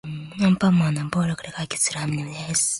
[0.41, 2.69] アンパンマンは暴力で解決するアニメです。